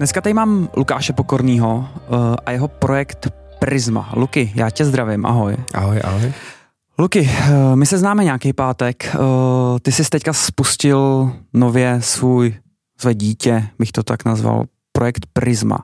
[0.00, 3.28] Dneska tady mám Lukáše Pokornýho uh, a jeho projekt
[3.58, 4.12] Prisma.
[4.16, 5.56] Luky, já tě zdravím, ahoj.
[5.74, 6.32] Ahoj, ahoj.
[6.98, 9.16] Luky, uh, my se známe nějaký pátek.
[9.18, 12.54] Uh, ty jsi teďka spustil nově svůj,
[13.00, 15.78] své dítě, bych to tak nazval, projekt Prisma.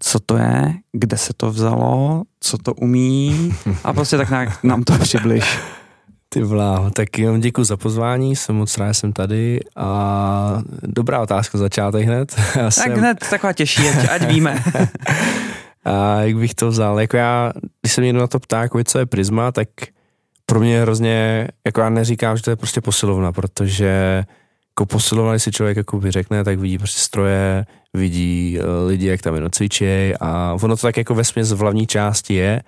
[0.00, 3.54] Co to je, kde se to vzalo, co to umí
[3.84, 5.58] a prostě tak nám to přibliž.
[6.28, 11.58] Ty vláho, tak jenom děkuji za pozvání, jsem moc rád, jsem tady a dobrá otázka,
[11.58, 12.34] začátek hned.
[12.56, 12.92] Já tak jsem...
[12.92, 14.62] hned, taková těžší, ať, ať víme.
[15.84, 18.98] a jak bych to vzal, jako já, když se mě na to ptá, jako co
[18.98, 19.68] je Prisma, tak
[20.46, 24.24] pro mě hrozně, jako já neříkám, že to je prostě posilovna, protože
[24.72, 29.22] jako posilovna, když si člověk jako řekne, tak vidí prostě stroje, vidí eh, lidi, jak
[29.22, 32.62] tam jenom cvičí a ono to tak jako ve v hlavní části je,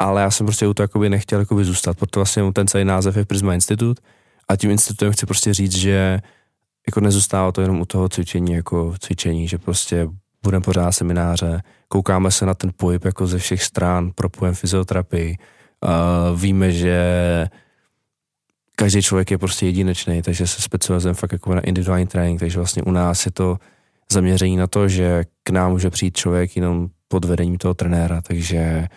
[0.00, 3.24] ale já jsem prostě u toho nechtěl jakoby zůstat, proto vlastně ten celý název je
[3.24, 4.00] Prisma Institut
[4.48, 6.20] a tím institutem chci prostě říct, že
[6.86, 10.08] jako nezůstává to jenom u toho cvičení jako cvičení, že prostě
[10.42, 15.36] budeme pořád semináře, koukáme se na ten pohyb jako ze všech stran, propojeme fyzioterapii,
[15.84, 17.46] uh, víme, že
[18.76, 22.82] každý člověk je prostě jedinečný, takže se specializujeme fakt jako na individuální trénink, takže vlastně
[22.82, 23.56] u nás je to
[24.12, 28.88] zaměření na to, že k nám může přijít člověk jenom pod vedením toho trenéra, takže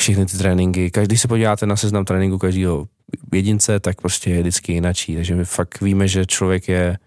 [0.00, 2.88] všechny ty tréninky, každý se podíváte na seznam tréninku každého
[3.32, 5.14] jedince, tak prostě je vždycky jinačí.
[5.14, 6.98] Takže my fakt víme, že člověk je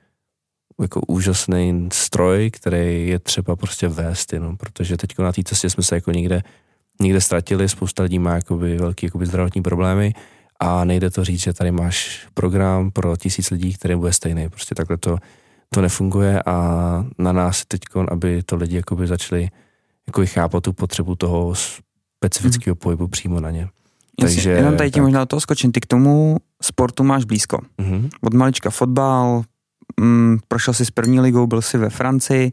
[0.81, 5.83] jako úžasný stroj, který je třeba prostě vést jenom, protože teď na té cestě jsme
[5.83, 6.41] se jako někde,
[7.01, 10.13] někde ztratili, spousta lidí má jakoby velký jakoby zdravotní problémy
[10.59, 14.49] a nejde to říct, že tady máš program pro tisíc lidí, který bude stejný.
[14.49, 15.17] Prostě takhle to,
[15.69, 16.55] to nefunguje a
[17.17, 19.49] na nás teď, aby to lidi jakoby začali
[20.07, 21.53] jako chápat tu potřebu toho
[22.19, 22.79] specifického hmm.
[22.79, 23.69] pohybu přímo na ně.
[24.21, 27.57] Jasně, Takže, jenom tady ti možná to skočím, ty k tomu sportu máš blízko.
[27.79, 28.09] Mm-hmm.
[28.21, 29.43] Od malička fotbal,
[29.99, 32.51] mm, prošel jsi s první ligou, byl jsi ve Francii.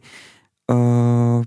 [0.71, 1.43] Uh,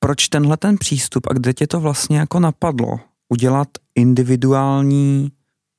[0.00, 3.00] proč tenhle ten přístup a kde tě to vlastně jako napadlo?
[3.28, 5.32] Udělat individuální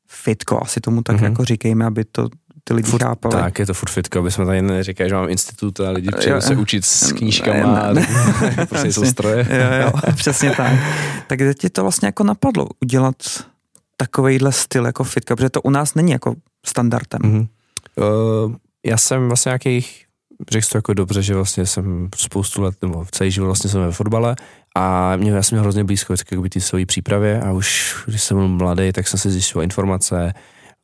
[0.07, 1.23] fitko, asi tomu tak mm-hmm.
[1.23, 2.29] jako říkejme, aby to
[2.63, 3.35] ty lidi furt, chápali.
[3.35, 6.41] Tak, je to furt fitko, aby jsme tady neříkali, že mám institut a lidi přijdou
[6.41, 8.05] se učit s knížkama ne,
[8.41, 9.47] ne, a prostě jsou stroje.
[9.49, 10.73] Jo, jo, přesně tak.
[11.27, 13.15] Tak kde ti to vlastně jako napadlo udělat
[13.97, 17.21] takovejhle styl jako fitka, protože to u nás není jako standardem.
[17.21, 17.47] Mm-hmm.
[17.95, 18.55] Uh,
[18.85, 20.05] já jsem vlastně nějakých,
[20.51, 23.91] řekl to jako dobře, že vlastně jsem spoustu let, nebo celý život vlastně jsem ve
[23.91, 24.35] fotbale
[24.75, 28.23] a mě, já jsem měl hrozně blízko vždycky jako ty svojí přípravě a už když
[28.23, 30.33] jsem byl mladý, tak jsem si zjišťoval informace,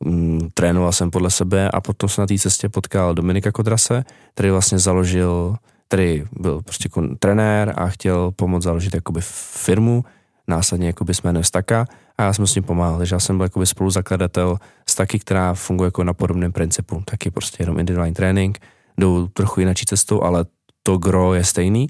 [0.03, 4.50] mm, trénoval jsem podle sebe a potom jsem na té cestě potkal Dominika Kodrase, který
[4.50, 5.56] vlastně založil,
[5.88, 6.89] který byl prostě
[7.19, 9.19] trenér a chtěl pomoct založit jakoby
[9.63, 10.03] firmu,
[10.47, 11.85] následně jakoby s jménem Staka
[12.17, 14.57] a já jsem s ním pomáhal, takže já jsem byl jakoby spoluzakladatel
[14.89, 18.59] Staky, která funguje jako na podobném principu, taky prostě jenom individuální trénink,
[18.97, 20.45] jdou trochu jinou cestou, ale
[20.83, 21.89] to gro je stejný.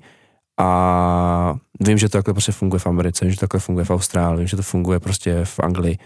[0.57, 3.89] A vím, že to takhle prostě funguje v Americe, vím, že to takhle funguje v
[3.89, 5.97] Austrálii, vím, že to funguje prostě v Anglii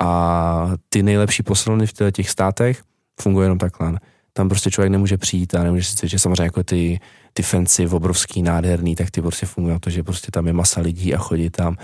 [0.00, 2.82] a ty nejlepší posilovny v těch státech
[3.20, 4.00] fungují jenom takhle.
[4.32, 6.20] Tam prostě člověk nemůže přijít a nemůže si cvičit.
[6.20, 7.00] Samozřejmě jako ty,
[7.32, 11.14] ty fancy, obrovský, nádherný, tak ty prostě fungují to, že prostě tam je masa lidí
[11.14, 11.76] a chodí tam.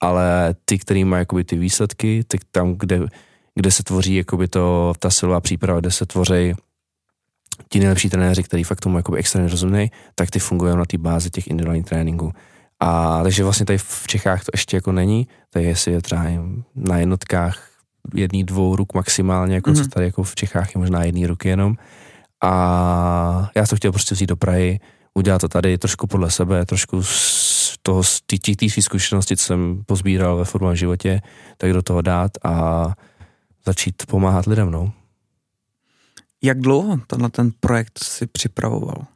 [0.00, 3.00] Ale ty, který mají jakoby ty výsledky, tak tam, kde,
[3.54, 6.54] kde se tvoří jakoby to, ta silová příprava, kde se tvoří
[7.68, 11.30] ti nejlepší trenéři, který fakt tomu jakoby extrémně rozumějí, tak ty fungují na té bázi
[11.30, 12.32] těch individuálních tréninků.
[12.80, 16.24] A takže vlastně tady v Čechách to ještě jako není, tady jestli je třeba
[16.74, 17.68] na jednotkách
[18.14, 19.74] jedný, dvou ruk maximálně, jako mm-hmm.
[19.74, 19.90] co mhm.
[19.90, 21.74] tady jako v Čechách je možná jedný ruky jenom.
[22.42, 24.80] A já to chtěl prostě vzít do Prahy,
[25.14, 28.20] udělat to tady trošku podle sebe, trošku z toho, z
[28.56, 31.20] té své zkušenosti, co jsem pozbíral ve formálním životě,
[31.56, 32.86] tak do toho dát a
[33.66, 34.92] začít pomáhat lidem, no.
[36.42, 39.06] Jak dlouho tenhle ten projekt si připravoval?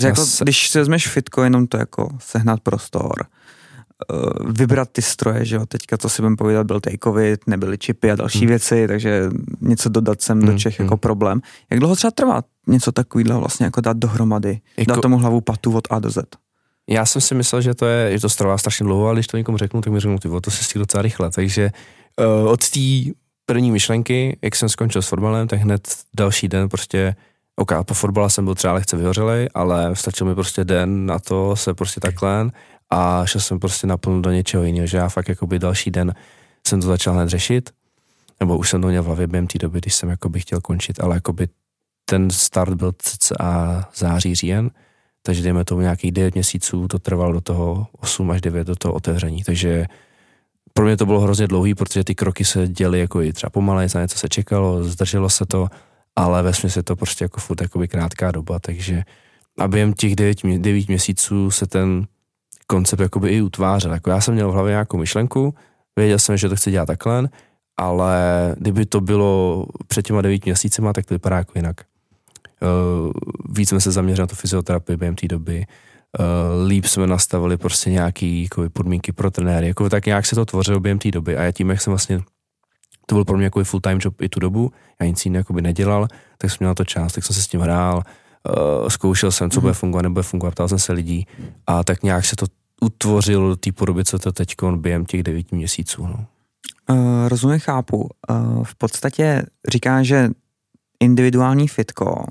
[0.00, 0.44] Že jako, se...
[0.44, 4.16] když si vezmeš fitko, jenom to jako sehnat prostor, eh,
[4.52, 8.10] vybrat ty stroje, že jo, teďka, co si budeme povídat, byl tej covid, nebyly čipy
[8.10, 8.48] a další hmm.
[8.48, 9.30] věci, takže
[9.60, 10.52] něco dodat sem hmm.
[10.52, 10.86] do Čech hmm.
[10.86, 11.40] jako problém.
[11.70, 14.92] Jak dlouho třeba trvá něco takového vlastně jako dát dohromady, jako...
[14.92, 16.18] dát tomu hlavu patu od A do Z?
[16.90, 19.36] Já jsem si myslel, že to je, že to trvá strašně dlouho, ale když to
[19.36, 21.70] někomu řeknu, tak mi řeknu, ty to se stihl docela rychle, takže
[22.42, 22.80] uh, od té
[23.46, 27.14] první myšlenky, jak jsem skončil s fotbalem, tak hned další den prostě
[27.56, 31.56] OK, po fotbale jsem byl třeba lehce vyhořelej, ale stačil mi prostě den na to
[31.56, 32.50] se prostě takhle
[32.90, 36.14] a šel jsem prostě naplno do něčeho jiného, že já fakt jakoby další den
[36.66, 37.70] jsem to začal hned řešit,
[38.40, 41.00] nebo už jsem to měl v hlavě během té doby, když jsem jakoby chtěl končit,
[41.00, 41.48] ale jakoby
[42.04, 42.92] ten start byl
[43.40, 44.70] a září, říjen,
[45.22, 48.94] takže dejme tomu nějakých 9 měsíců, to trvalo do toho 8 až 9 do toho
[48.94, 49.86] otevření, takže
[50.72, 53.88] pro mě to bylo hrozně dlouhý, protože ty kroky se děly jako i třeba pomalej,
[53.88, 55.68] za něco se čekalo, zdrželo se to,
[56.16, 59.02] ale ve je to prostě jako furt jakoby krátká doba, takže
[59.58, 62.06] a během těch 9, 9 měsíců se ten
[62.66, 63.92] koncept jakoby i utvářel.
[63.92, 65.54] Jako já jsem měl v hlavě nějakou myšlenku,
[65.96, 67.28] věděl jsem, že to chci dělat takhle,
[67.76, 68.16] ale
[68.58, 71.76] kdyby to bylo před těma 9 měsícema, tak to vypadá jako jinak.
[72.62, 73.12] Uh,
[73.56, 75.66] víc jsme se zaměřili na tu fyzioterapii během té doby,
[76.18, 80.44] uh, líp jsme nastavili prostě nějaký jako podmínky pro trenéry, jako tak nějak se to
[80.44, 82.20] tvořilo během té doby a já tím, jak jsem vlastně
[83.12, 86.08] to byl pro mě jako full time job i tu dobu, já nic jiného nedělal,
[86.38, 89.60] tak jsem měl to čas, tak jsem se s tím hrál, uh, zkoušel jsem, co
[89.60, 89.62] mm.
[89.62, 91.26] bude fungovat, nebude fungovat, ptal jsem se lidí
[91.66, 92.46] a tak nějak se to
[92.80, 96.06] utvořilo do té podoby, co to teď během těch devíti měsíců.
[96.06, 96.26] No.
[96.90, 98.08] Uh, rozumím, chápu.
[98.30, 100.30] Uh, v podstatě říká, že
[101.00, 102.24] individuální fitko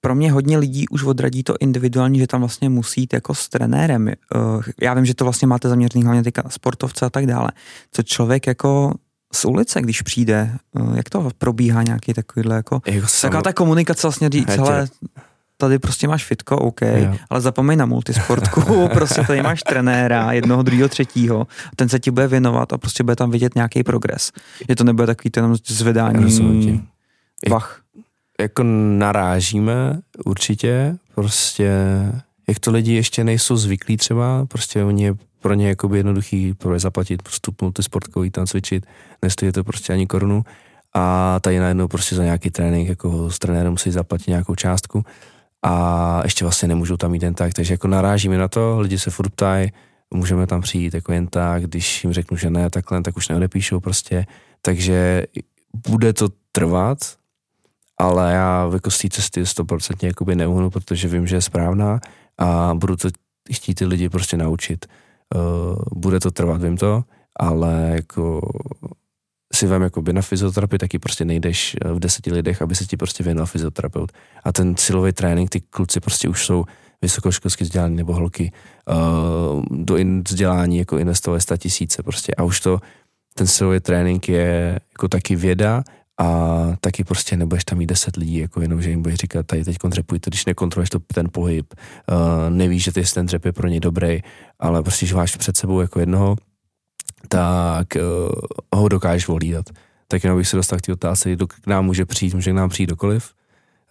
[0.00, 3.48] pro mě hodně lidí už odradí to individuální, že tam vlastně musí jít jako s
[3.48, 4.10] trenérem.
[4.80, 7.48] Já vím, že to vlastně máte zaměřený hlavně teďka sportovce a tak dále.
[7.92, 8.94] Co člověk jako
[9.32, 10.58] z ulice, když přijde,
[10.94, 14.88] jak to probíhá nějaký takovýhle jako, jako taková ta komunikace vlastně říct, hele,
[15.56, 17.14] tady prostě máš fitko, OK, jo.
[17.30, 21.46] ale zapomeň na multisportku, prostě tady máš trenéra, jednoho, druhého, třetího,
[21.76, 24.32] ten se ti bude věnovat a prostě bude tam vidět nějaký progres.
[24.68, 26.82] Je to nebude takový jenom zvedání
[27.48, 27.80] vach.
[28.40, 28.62] Jako
[28.98, 31.72] narážíme určitě, prostě
[32.48, 36.78] jak to lidi ještě nejsou zvyklí třeba, prostě oni je pro ně jakoby jednoduchý pro
[36.78, 38.86] zaplatit vstup multisportkový tam cvičit,
[39.22, 40.44] nestojí to prostě ani korunu.
[40.94, 45.04] A tady najednou prostě za nějaký trénink jako s trenérem musí zaplatit nějakou částku
[45.62, 49.10] a ještě vlastně nemůžou tam jít jen tak, takže jako narážíme na to, lidi se
[49.10, 49.72] furt ptají,
[50.14, 53.80] můžeme tam přijít jako jen tak, když jim řeknu, že ne, takhle, tak už neodepíšou
[53.80, 54.26] prostě,
[54.62, 55.26] takže
[55.88, 56.98] bude to trvat,
[57.98, 62.00] ale já jako z té cesty 100% jakoby neuhnu, protože vím, že je správná
[62.38, 63.08] a budu to
[63.52, 64.86] chtít ty lidi prostě naučit.
[65.34, 67.04] Uh, bude to trvat, vím to,
[67.36, 68.40] ale jako
[69.54, 72.96] si vem jakoby na fyzioterapii, taky prostě nejdeš eh, v deseti lidech, aby se ti
[72.96, 74.12] prostě věnoval fyzioterapeut.
[74.44, 76.64] A ten silový trénink, ty kluci prostě už jsou
[77.02, 78.52] vysokoškolsky vzdělaní nebo holky
[78.88, 82.78] uh, do in, vzdělání jako investovali 100 tisíce prostě a už to,
[83.34, 85.82] ten silový trénink je jako taky věda
[86.20, 89.64] a taky prostě nebudeš tam mít deset lidí, jako jenom, že jim budeš říkat, tady
[89.64, 92.16] teď kontřepujte, když nekontroluješ to, ten pohyb, uh,
[92.48, 94.20] nevíš, že ten dřep je pro ně dobrý,
[94.58, 96.36] ale prostě, že máš před sebou jako jednoho,
[97.28, 99.66] tak uh, ho dokážeš volídat.
[100.08, 102.54] Tak jenom bych se dostal k té otázce, kdo k nám může přijít, může k
[102.54, 103.32] nám přijít dokoliv.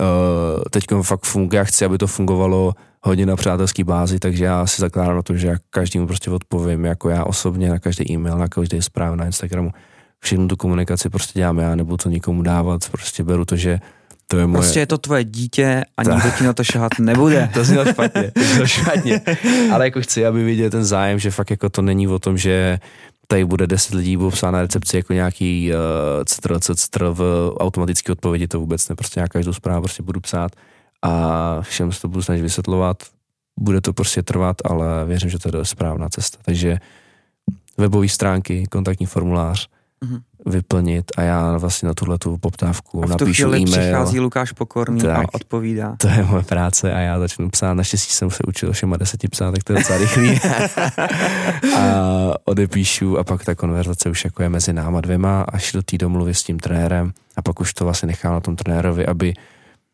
[0.02, 4.68] Uh, teď fakt funguje, já chci, aby to fungovalo hodně na přátelské bázi, takže já
[4.68, 8.38] si zakládám na to, že já každému prostě odpovím, jako já osobně na každý e-mail,
[8.38, 9.72] na každý zpráv na Instagramu.
[10.20, 13.80] Všechnu tu komunikaci prostě dělám já, nebudu to nikomu dávat, prostě beru to, že
[14.28, 14.62] to je moje...
[14.62, 16.14] Prostě je to tvoje dítě a Ta.
[16.14, 17.50] nikdo ti na to šahat nebude.
[17.54, 19.22] to znělo špatně, to znělo špatně.
[19.74, 22.80] Ale jako chci, aby viděl ten zájem, že fakt jako to není o tom, že
[23.28, 25.78] tady bude 10 lidí, budou psát na recepci jako nějaký uh,
[26.26, 30.52] ctr, ctr v automatické odpovědi, to vůbec ne, prostě nějaká každou zprávu prostě budu psát
[31.02, 33.04] a všem se to budu snažit vysvětlovat.
[33.60, 36.38] Bude to prostě trvat, ale věřím, že to je správná cesta.
[36.46, 36.78] Takže
[37.78, 39.70] webové stránky, kontaktní formulář,
[40.06, 40.20] mm-hmm.
[40.46, 43.66] vyplnit a já vlastně na tuhle tu poptávku a v napíšu tu e-mail.
[43.66, 45.96] přichází Lukáš Pokorný tak, a odpovídá.
[45.98, 47.74] To je moje práce a já začnu psát.
[47.74, 50.40] Naštěstí jsem se učil všema deseti psát, tak to je docela rychlý.
[51.78, 55.98] a odepíšu a pak ta konverzace už jako je mezi náma dvěma až do té
[55.98, 59.34] domluvy s tím trenérem a pak už to vlastně nechám na tom trenérovi, aby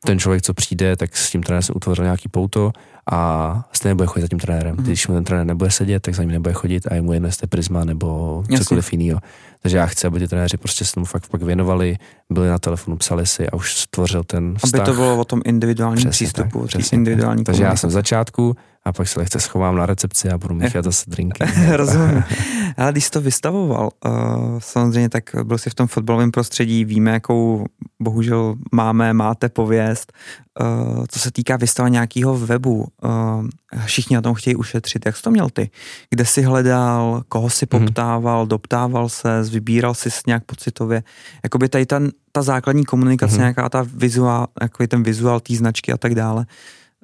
[0.05, 2.71] ten člověk, co přijde, tak s tím trenérem jsem utvořil nějaký pouto
[3.11, 4.75] a stejně bude chodit za tím trenérem.
[4.75, 4.83] Mm.
[4.83, 7.27] Když mu ten trenér nebude sedět, tak za ním nebude chodit a je mu jedno,
[7.27, 8.63] jestli prisma nebo Jasně.
[8.63, 9.19] cokoliv jiného.
[9.61, 11.97] Takže já chci, aby ty trenéři prostě se tomu fakt, fakt věnovali,
[12.29, 14.81] byli na telefonu, psali si a už stvořil ten vztah.
[14.81, 17.45] Aby to bylo o tom individuálním přesně přístupu, tak, přesně individuální tak.
[17.45, 18.55] Takže já jsem v začátku
[18.85, 21.43] a pak se lehce schovám na recepci a budu míchat zase drinky.
[21.71, 22.23] Rozumím.
[22.77, 24.11] Ale když jsi to vystavoval, uh,
[24.59, 27.65] samozřejmě tak byl jsi v tom fotbalovém prostředí, víme, jakou
[28.01, 30.13] bohužel máme, máte pověst,
[30.61, 32.87] uh, co se týká vystavování nějakého webu.
[33.03, 33.47] Uh,
[33.85, 35.05] všichni na tom chtějí ušetřit.
[35.05, 35.69] Jak jsi to měl ty?
[36.09, 37.85] Kde jsi hledal, koho si mhm.
[37.85, 38.49] poptával, hmm.
[38.49, 41.03] doptával se, vybíral si nějak pocitově?
[41.43, 41.99] Jakoby tady ta,
[42.31, 43.41] ta základní komunikace, hmm.
[43.41, 46.45] nějaká ta vizuál, jako ten vizuál té značky a tak dále.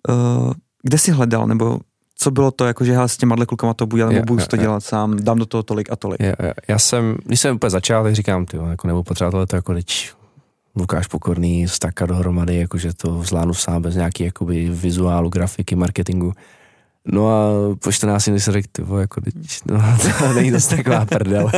[0.09, 1.79] Uh, kde jsi hledal, nebo
[2.15, 5.17] co bylo to, jako že s těma klukama to budu, nebo budu to dělat sám,
[5.23, 6.19] dám do toho tolik a tolik.
[6.19, 9.55] Já, já, já jsem, když jsem úplně začal, tak říkám, ty, jako nebo potřeboval to
[9.55, 10.11] jako teď
[10.75, 16.33] Lukáš Pokorný staka dohromady, jakože to zvládnu sám bez nějaký jakoby vizuálu, grafiky, marketingu.
[17.07, 17.51] No a
[17.83, 19.83] po 14 dní jsem řekl, ty jako teď, no,
[20.19, 21.51] to není zase taková prdel.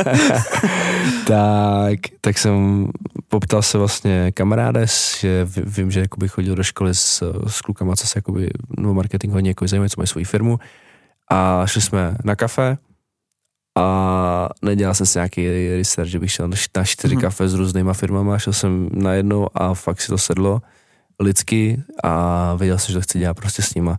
[1.26, 2.88] tak, tak jsem
[3.28, 4.80] poptal se vlastně kamaráda,
[5.20, 8.48] že vím, že jakoby chodil do školy s, s klukama, co se jakoby,
[8.78, 10.58] no marketing hodně jako zajímají, co mají svoji firmu.
[11.30, 12.78] A šli jsme na kafe
[13.78, 17.20] a nedělal jsem si nějaký research, že bych šel na čtyři mm-hmm.
[17.20, 20.62] kafe s různýma firmama, šel jsem na jedno a fakt si to sedlo
[21.20, 23.98] lidsky a věděl jsem, že to chci dělat prostě s nima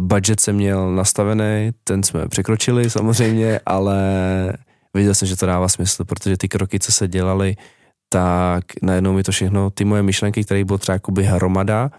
[0.00, 3.98] budget jsem měl nastavený, ten jsme překročili samozřejmě, ale
[4.94, 7.56] viděl jsem, že to dává smysl, protože ty kroky, co se dělaly,
[8.08, 11.90] tak najednou mi to všechno, ty moje myšlenky, které bylo třeba jakoby hromada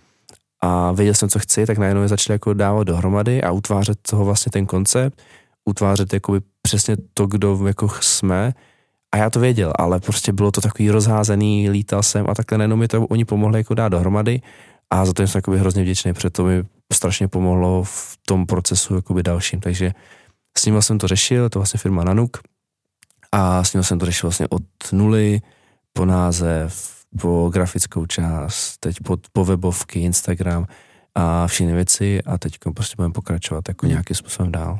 [0.62, 4.26] a věděl jsem, co chci, tak najednou je začaly jako dávat dohromady a utvářet toho
[4.26, 5.22] vlastně ten koncept,
[5.66, 8.54] utvářet jakoby přesně to, kdo jako jsme.
[9.12, 12.76] A já to věděl, ale prostě bylo to takový rozházený, lítal jsem a takhle najednou
[12.76, 14.42] mi to oni pomohli jako dát dohromady
[14.92, 18.96] a za to jsem jakoby hrozně vděčný, protože to mi strašně pomohlo v tom procesu
[18.96, 19.92] jakoby dalším, takže
[20.58, 22.38] s ním jsem to řešil, to vlastně firma Nanuk
[23.32, 25.42] a s ním jsem to řešil vlastně od nuly
[25.94, 30.66] po název, po grafickou část, teď po, po webovky, Instagram
[31.16, 33.92] a všechny věci a teď prostě budeme pokračovat jako hmm.
[33.92, 34.80] nějakým způsobem dál.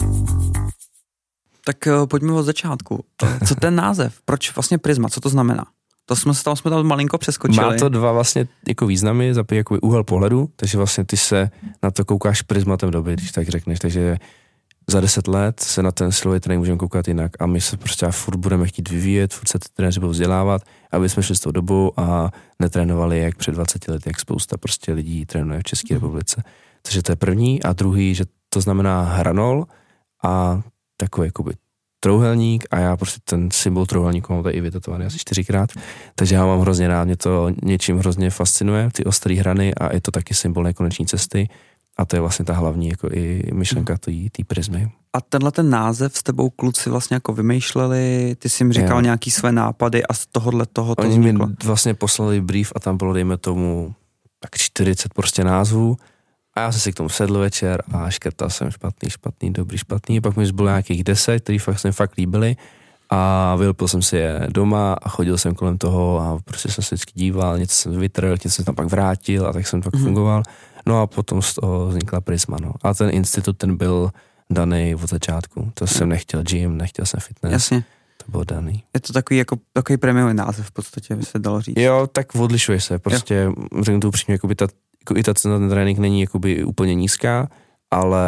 [1.65, 3.05] Tak uh, pojďme od začátku.
[3.47, 4.13] Co ten název?
[4.25, 5.09] Proč vlastně Prisma?
[5.09, 5.65] Co to znamená?
[6.05, 7.65] To jsme se tam, jsme tam malinko přeskočili.
[7.65, 11.49] Má to dva vlastně jako významy, za jako úhel pohledu, takže vlastně ty se
[11.83, 14.17] na to koukáš prismatem doby, když tak řekneš, takže
[14.89, 18.07] za deset let se na ten silový trénink můžeme koukat jinak a my se prostě
[18.11, 21.91] furt budeme chtít vyvíjet, furt se trenéři budou vzdělávat, aby jsme šli s tou dobou
[21.99, 26.43] a netrénovali jak před 20 lety, jak spousta prostě lidí trénuje v České republice.
[26.81, 29.65] Takže to je první a druhý, že to znamená hranol
[30.23, 30.61] a
[31.05, 31.53] takový jakoby
[31.99, 35.69] trouhelník a já prostě ten symbol trouhelníku mám tady i vytetovaný asi čtyřikrát,
[36.15, 40.01] takže já mám hrozně rád, mě to něčím hrozně fascinuje, ty ostré hrany a je
[40.01, 41.49] to taky symbol nekoneční cesty
[41.97, 43.97] a to je vlastně ta hlavní jako i myšlenka
[44.31, 44.91] té prismy.
[45.13, 49.01] A tenhle ten název s tebou kluci vlastně jako vymýšleli, ty jsi jim říkal jo.
[49.01, 51.47] nějaký své nápady a z tohohle toho to Oni vzniklo.
[51.47, 53.93] mi vlastně poslali brief a tam bylo dejme tomu
[54.39, 55.97] tak 40 prostě názvů
[56.53, 60.21] a já jsem si k tomu sedl večer a škrtal jsem špatný, špatný, dobrý, špatný.
[60.21, 62.55] Pak mi zbylo nějakých deset, který fakt se mi fakt líbily.
[63.13, 66.95] A vylpil jsem si je doma a chodil jsem kolem toho a prostě jsem se
[66.95, 70.03] vždycky díval, něco jsem vytrhl, něco jsem tam pak vrátil a tak jsem tak mm-hmm.
[70.03, 70.43] fungoval.
[70.85, 72.57] No a potom z toho vznikla Prisma.
[72.61, 72.73] No.
[72.83, 74.11] A ten institut, ten byl
[74.49, 75.71] daný od začátku.
[75.73, 77.53] To jsem nechtěl gym, nechtěl jsem fitness.
[77.53, 77.83] Jasně.
[78.25, 78.83] To bylo daný.
[78.93, 81.79] Je to takový jako takový premiový název v podstatě, by se dalo říct.
[81.79, 82.99] Jo, tak odlišuje se.
[82.99, 83.49] Prostě
[83.81, 84.67] řeknu to upřímně, by ta
[85.01, 87.49] jako i ta cena ten trénink není jakoby úplně nízká,
[87.91, 88.23] ale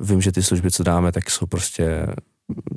[0.00, 2.06] vím, že ty služby, co dáme, tak jsou prostě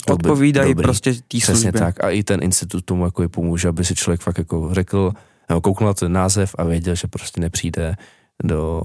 [0.09, 0.83] odpovídají dobrý.
[0.83, 1.71] prostě té službě.
[1.71, 5.11] tak a i ten institut tomu jako pomůže, aby si člověk fakt jako řekl,
[5.49, 7.95] nebo kouknul na ten název a věděl, že prostě nepřijde
[8.43, 8.81] do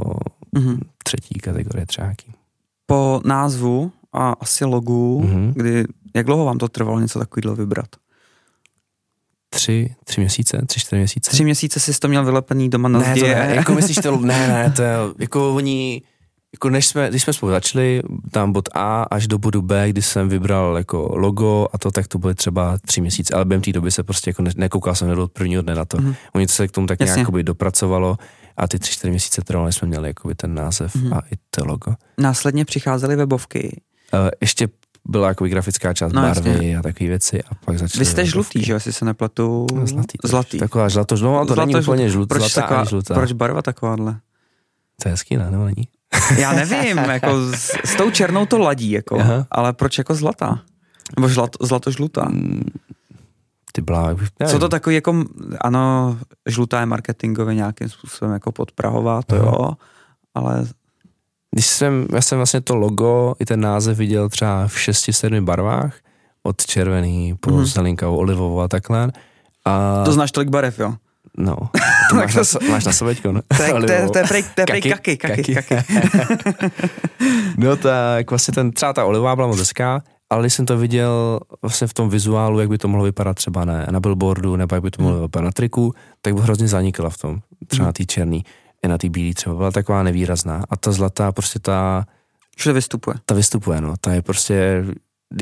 [0.57, 0.78] mm-hmm.
[1.04, 2.33] třetí kategorie třáky.
[2.87, 5.52] Po názvu a asi logu, mm-hmm.
[5.52, 7.88] kdy, jak dlouho vám to trvalo něco takového vybrat?
[9.52, 11.30] Tři, tři měsíce, tři, čtyři měsíce.
[11.30, 13.21] Tři měsíce jsi to měl vylepený doma na ne, zdi.
[13.21, 16.02] To ne, jako myslíš to, ne, ne, to je, jako oni,
[16.52, 20.02] jako než jsme, když jsme spolu začali, tam bod A až do bodu B, kdy
[20.02, 23.73] jsem vybral jako logo a to, tak to byly třeba tři měsíce, ale během té
[23.73, 25.97] doby se prostě jako ne, nekoukal jsem od prvního dne na to.
[25.97, 26.14] Mm-hmm.
[26.35, 27.14] Oni to se k tomu tak Jasně.
[27.14, 28.16] nějak dopracovalo
[28.56, 31.16] a ty tři, čtyři měsíce trvalo, jsme měli jakoby ten název mm-hmm.
[31.16, 31.94] a i to logo.
[32.18, 33.80] Následně přicházely webovky.
[34.14, 34.68] Uh, ještě
[35.04, 36.78] byla jako grafická část no, barvy jasně.
[36.78, 37.99] a takové věci a pak začaly.
[37.99, 39.66] Vy jste žlutý, že jestli se nepletu?
[39.75, 40.18] No, zlatý.
[40.25, 40.59] Zlatý.
[40.59, 43.14] Taková žlato, no, to zlato, není úplně žlutá, proč, taková, žlutá.
[43.14, 44.21] proč barva takováhle?
[45.02, 45.50] To je hezký, ne?
[45.50, 45.88] Nebo není?
[46.38, 49.47] Já nevím, jako s, s tou černou to ladí, jako, Aha.
[49.50, 50.62] ale proč jako zlatá?
[51.16, 52.25] Nebo žlat, zlato-žlutá?
[52.28, 52.64] Mm,
[53.73, 54.16] ty blá,
[54.47, 55.25] Co to takový jako,
[55.61, 56.18] ano,
[56.49, 59.71] žlutá je marketingově nějakým způsobem jako podprahová, to jo,
[60.35, 60.66] ale
[61.54, 65.40] když jsem, já jsem vlastně to logo i ten název viděl třeba v šesti, sedmi
[65.40, 65.94] barvách,
[66.42, 67.64] od červený po mm-hmm.
[67.64, 69.12] zelinkavou, olivovou a takhle.
[69.64, 70.02] A...
[70.04, 70.94] To znáš tolik barev, jo?
[71.38, 71.56] No,
[72.11, 73.40] to máš, na, máš na sobeťku, no?
[73.56, 75.76] To je, to je, to je prej, to je prej kaky, kaky, kaky.
[77.56, 81.40] no tak vlastně ten, třeba ta olivová byla moc hezká, ale když jsem to viděl
[81.62, 84.82] vlastně v tom vizuálu, jak by to mohlo vypadat třeba na, na billboardu, nebo jak
[84.82, 88.04] by to mohlo vypadat na triku, tak by hrozně zanikla v tom, třeba na té
[88.04, 88.44] černý
[88.84, 92.06] i na té bílé třeba byla taková nevýrazná a ta zlatá prostě ta...
[92.56, 93.16] Všude vystupuje.
[93.26, 93.94] Ta vystupuje, no.
[94.00, 94.84] Ta je prostě,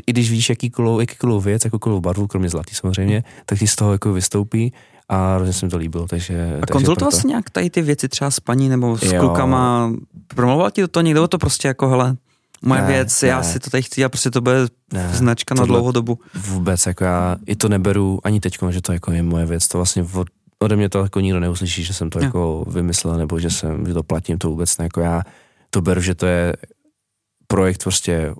[0.07, 3.91] i když víš jakýkoliv, jakýkoliv věc, jakoukoliv barvu, kromě zlatý samozřejmě, tak ti z toho
[3.91, 4.73] jako vystoupí
[5.09, 6.59] a hrozně se mi to líbilo, takže...
[6.61, 9.19] A konzultoval jsi nějak tady ty věci třeba s paní nebo s jo.
[9.19, 9.93] klukama?
[10.27, 11.27] Promluval ti to někdo?
[11.27, 12.15] To prostě jako, hele,
[12.61, 13.27] moje ne, věc, ne.
[13.27, 16.19] já si to tady chci a prostě to bude ne, značka na dlouhou dobu.
[16.47, 19.77] Vůbec, jako já i to neberu ani teď, že to jako je moje věc, to
[19.77, 20.27] vlastně od,
[20.61, 22.25] ode mě to jako nikdo neuslyší, že jsem to jo.
[22.25, 25.23] jako vymyslel, nebo že jsem, že to platím, to vůbec ne, jako já
[25.69, 26.55] to beru, že to je
[27.47, 28.35] projekt prostě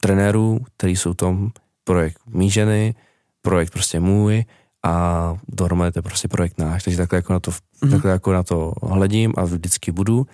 [0.00, 1.50] trenérů, který jsou tom,
[1.84, 2.94] projekt mý ženy,
[3.42, 4.44] projekt prostě můj
[4.82, 7.90] a dohromady to je prostě projekt náš, takže takhle jako na to, mm-hmm.
[7.90, 10.26] takhle jako na to hledím a vždycky budu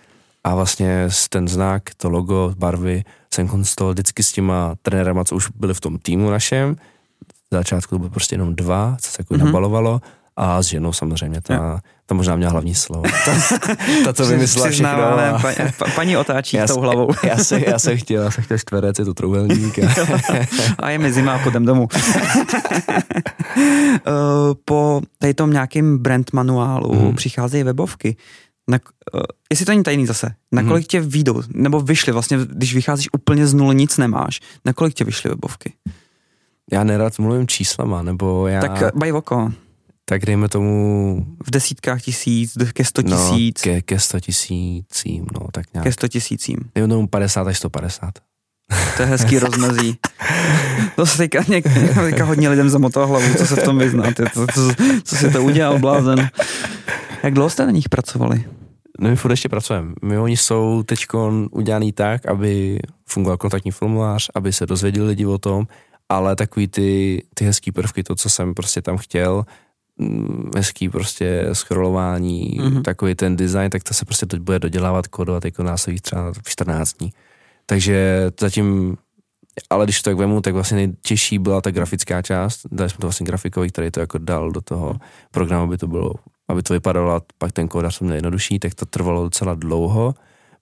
[0.45, 3.05] a vlastně ten znak, to logo, barvy
[3.35, 6.77] jsem konstatoval vždycky s těma trenérama, co už byli v tom týmu našem.
[7.51, 9.45] V začátku to bylo prostě jenom dva, co se jako mm-hmm.
[9.45, 10.01] nabalovalo
[10.37, 13.03] a s ženou samozřejmě, ta, ta možná měla hlavní slovo.
[13.25, 13.33] Ta,
[14.05, 14.89] ta to vymyslela všechno.
[14.89, 15.39] A...
[15.43, 17.11] Pa, pa, paní otáčí já, tou hlavou.
[17.25, 19.79] Já, se, já jsem chtěl, já jsem chtěl čtverec, je to trouhelník.
[19.79, 19.89] A,
[20.79, 21.89] a je mi zima, půjdem domů.
[23.57, 27.15] Eh, po tady tom nějakým brand manuálu hmm.
[27.15, 28.17] přicházejí webovky.
[28.69, 28.79] Na,
[29.15, 29.21] uh,
[29.51, 30.89] jestli to není tajný zase, na kolik hmm.
[30.89, 35.05] tě výjdou, nebo vyšly vlastně, když vycházíš úplně z nuly, nic nemáš, na kolik tě
[35.05, 35.73] vyšly webovky?
[36.73, 38.61] Já nerad mluvím číslama, nebo já...
[38.61, 39.53] Tak baj oko.
[40.05, 41.27] Tak dejme tomu...
[41.47, 43.65] V desítkách tisíc, ke sto no, tisíc.
[43.67, 45.85] No, ke, ke sto tisícím, no tak nějak.
[45.85, 46.57] Ke sto tisícím.
[46.75, 48.15] Dejme tomu 50 až 150.
[48.97, 49.99] To je hezký rozmezí.
[50.97, 54.47] To se teďka, něk, teďka hodně lidem zamotalo hlavu, co se v tom vyznáte, co,
[54.55, 56.29] co, co si to udělal blázen.
[57.23, 58.45] Jak dlouho jste na nich pracovali?
[59.01, 59.93] No my furt ještě pracujeme.
[60.03, 61.07] My oni jsou teď
[61.51, 65.67] udělaný tak, aby fungoval kontaktní formulář, aby se dozvěděli lidi o tom,
[66.09, 69.45] ale takový ty, ty hezký prvky, to, co jsem prostě tam chtěl,
[70.57, 72.83] hezký prostě scrollování, mm-hmm.
[72.83, 76.99] takový ten design, tak to se prostě teď bude dodělávat, kodovat jako následních třeba 14
[76.99, 77.13] dní.
[77.67, 78.97] Takže zatím,
[79.71, 82.61] ale když to tak vemu, tak vlastně nejtěžší byla ta grafická část.
[82.73, 84.97] Dali jsme to vlastně grafikovi, který to jako dal do toho
[85.31, 86.15] programu, aby to bylo
[86.49, 90.15] aby to vypadalo a pak ten kódař měl jednodušší, tak to trvalo docela dlouho,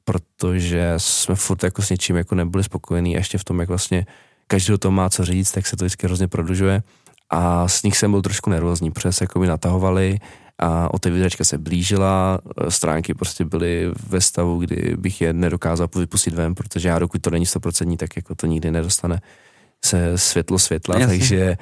[0.04, 4.06] protože jsme furt jako s něčím jako nebyli spokojení ještě v tom, jak vlastně
[4.46, 6.82] každý to má co říct, tak se to vždycky hrozně prodlužuje
[7.30, 10.18] a s nich jsem byl trošku nervózní, protože se jako mi natahovali
[10.58, 12.38] a otevíračka se blížila,
[12.68, 17.30] stránky prostě byly ve stavu, kdy bych je nedokázal vypustit ven, protože já dokud to
[17.30, 19.20] není 100%, tak jako to nikdy nedostane
[19.84, 21.18] se světlo světla, Jasně.
[21.18, 21.56] takže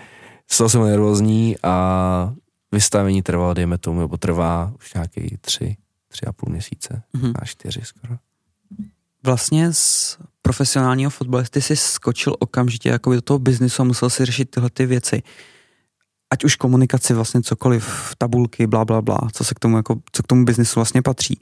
[0.50, 2.32] z toho jsem nervózní a
[2.72, 5.76] vystavení trvalo, dejme tomu, nebo trvá už nějaký tři,
[6.08, 7.32] tři a půl měsíce, mm-hmm.
[7.34, 8.16] a čtyři skoro.
[9.24, 14.50] Vlastně z profesionálního fotbalisty si skočil okamžitě jako do toho biznisu a musel si řešit
[14.50, 15.22] tyhle ty věci.
[16.32, 20.22] Ať už komunikaci, vlastně cokoliv, tabulky, bla, bla, bla, co se k tomu, jako, co
[20.22, 21.40] k tomu biznisu vlastně patří.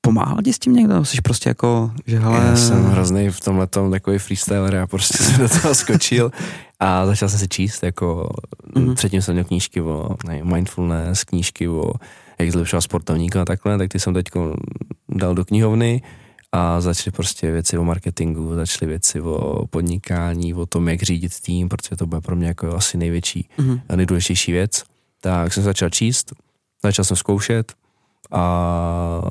[0.00, 1.04] Pomáhal ti s tím někdo?
[1.04, 2.46] Jsi prostě jako, že hele...
[2.46, 6.30] Já jsem hrozný v tomhle tom takový freestyler, já prostě jsem do toho skočil
[6.80, 8.28] a začal jsem si číst, jako
[8.74, 8.94] mm-hmm.
[8.94, 11.92] předtím jsem měl knížky o ne, mindfulness, knížky o
[12.38, 14.26] jak zlepšovat sportovníka a takhle, tak ty jsem teď
[15.08, 16.02] dal do knihovny
[16.54, 21.68] a začaly prostě věci o marketingu, začaly věci o podnikání, o tom, jak řídit tým,
[21.68, 23.80] protože to bude pro mě jako asi největší mm-hmm.
[23.88, 24.84] a nejdůležitější věc.
[25.20, 26.32] Tak jsem začal číst,
[26.82, 27.72] začal jsem zkoušet
[28.30, 29.22] a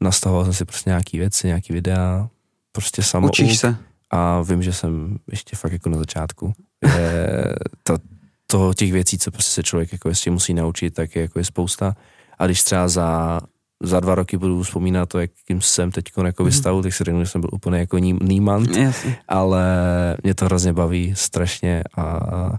[0.00, 2.28] nastavoval jsem si prostě nějaký věci, nějaký videa,
[2.72, 3.28] prostě samo.
[3.28, 3.76] Učíš se?
[4.10, 6.52] A vím, že jsem ještě fakt jako na začátku.
[6.96, 7.96] Je to,
[8.46, 11.44] toho těch věcí, co prostě se člověk jako ještě musí naučit, tak je jako je
[11.44, 11.96] spousta.
[12.38, 13.40] A když třeba za,
[13.82, 16.82] za dva roky budu vzpomínat to, jakým jsem teď jako vystavu, mm.
[16.82, 18.70] tak si řeknu, že jsem byl úplně jako ním, nímant,
[19.28, 19.66] ale
[20.22, 22.58] mě to hrozně baví strašně a, a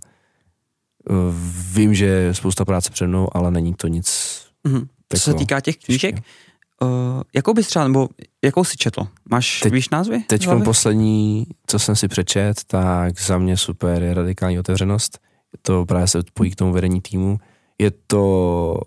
[1.73, 4.39] vím, že je spousta práce před mnou, ale není to nic.
[4.63, 4.87] Mm.
[5.09, 6.15] Co se týká těch knížek,
[6.81, 8.09] Uh, jakou bys třeba, nebo
[8.43, 9.07] jakou si četl?
[9.29, 10.23] Máš, teď, víš názvy?
[10.27, 15.19] Teď poslední, co jsem si přečet, tak za mě super je radikální otevřenost.
[15.61, 17.39] To právě se pojí k tomu vedení týmu.
[17.79, 18.77] Je to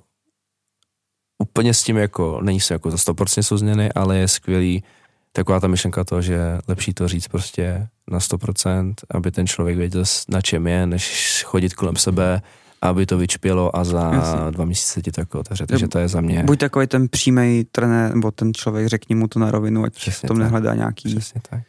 [1.39, 4.85] úplně s tím jako, není se jako za 100% souzněný, ale je skvělý
[5.33, 10.05] taková ta myšlenka toho, že lepší to říct prostě na 100%, aby ten člověk věděl,
[10.29, 12.43] na čem je, než chodit kolem sebe
[12.83, 14.41] aby to vyčpělo a za Jasně.
[14.51, 16.43] dva měsíce ti to jako otevře, takže to je za mě.
[16.43, 20.27] Buď takový ten přímý trenér, nebo ten člověk, řekni mu to na rovinu, ať Přesně
[20.27, 20.45] v tom tak.
[20.45, 21.09] nehledá nějaký.
[21.09, 21.63] Přesně tak.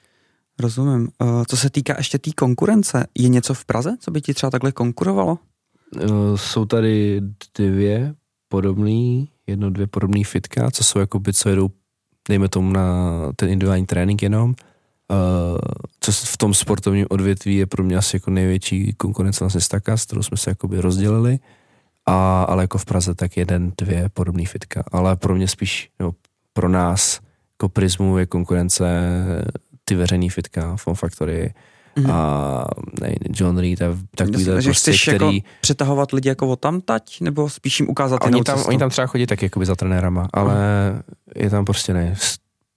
[0.59, 1.09] Rozumím.
[1.21, 4.33] Uh, co se týká ještě té tý konkurence, je něco v Praze, co by ti
[4.33, 5.37] třeba takhle konkurovalo?
[5.95, 7.21] Uh, jsou tady
[7.57, 8.13] dvě
[8.49, 11.69] podobný, jedno, dvě podobný fitka, co jsou jako by, co jedou,
[12.29, 14.55] dejme tomu na ten individuální trénink jenom,
[15.11, 15.57] Uh,
[15.99, 20.05] co v tom sportovním odvětví je pro mě asi jako největší konkurence vlastně Staka, s
[20.05, 21.39] kterou jsme se jakoby rozdělili,
[22.05, 26.11] a, ale jako v Praze tak jeden, dvě podobný fitka, ale pro mě spíš, no,
[26.53, 27.19] pro nás
[27.53, 28.85] jako prismu je konkurence
[29.85, 31.53] ty veřejný fitka, Fon Factory,
[31.97, 32.11] mm-hmm.
[32.11, 32.65] a
[33.01, 35.35] ne, John Reed a takový to prostě, chceš jako který...
[35.35, 39.07] Jako přetahovat lidi jako tam tať, nebo spíš jim ukázat oni tam, oni tam třeba
[39.07, 40.55] chodí tak jakoby za trenérama, ale
[40.91, 41.01] mm.
[41.43, 42.15] je tam prostě ne,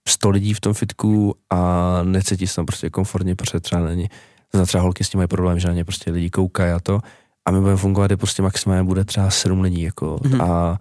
[0.07, 4.09] 100 lidí v tom fitku a necítí se tam prostě komfortně, protože třeba není,
[4.53, 6.99] za třeba holky s tím mají problém, že na ně prostě lidi koukají a to
[7.45, 10.43] a my budeme fungovat, je prostě maximálně bude třeba 7 lidí jako mm-hmm.
[10.43, 10.79] a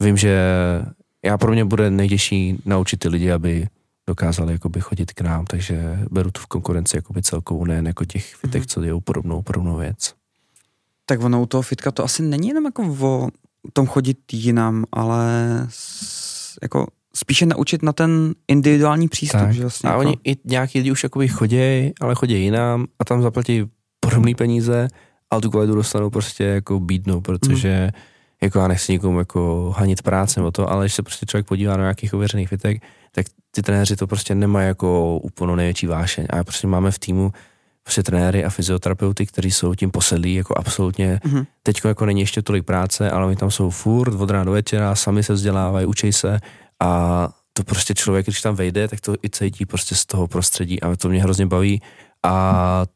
[0.00, 0.40] vím, že
[1.24, 3.68] já pro mě bude nejtěžší naučit ty lidi, aby
[4.08, 8.34] dokázali jakoby chodit k nám, takže beru tu v konkurenci jakoby celkovou, nejen jako těch
[8.34, 8.66] fitek, mm-hmm.
[8.66, 10.14] co dějou podobnou, podobnou věc.
[11.06, 13.28] Tak ono u toho fitka to asi není jenom jako o
[13.72, 15.26] tom chodit jinam, ale
[15.70, 19.40] s, jako spíše naučit na ten individuální přístup.
[19.40, 19.54] Tak.
[19.54, 20.00] Že vlastně a jako...
[20.00, 23.66] oni i nějaký lidi už jakoby chodí, ale chodí jinam a tam zaplatí
[24.00, 24.88] podobné peníze,
[25.30, 28.00] ale tu kvalitu dostanou prostě jako bídnou, protože mm.
[28.42, 31.76] jako já nechci nikomu jako hanit práce nebo to, ale když se prostě člověk podívá
[31.76, 32.82] na nějakých ověřených fitek,
[33.12, 36.26] tak ty trenéři to prostě nemají jako úplnou největší vášeň.
[36.30, 37.32] A prostě máme v týmu
[37.82, 41.20] prostě trenéry a fyzioterapeuty, kteří jsou tím posedlí, jako absolutně.
[41.24, 41.46] Mm-hmm.
[41.62, 44.94] Teď jako není ještě tolik práce, ale oni tam jsou furt od rána do večera,
[44.94, 46.40] sami se vzdělávají, učí se
[46.80, 50.80] a to prostě člověk, když tam vejde, tak to i cítí prostě z toho prostředí
[50.80, 51.82] a to mě hrozně baví
[52.22, 52.86] a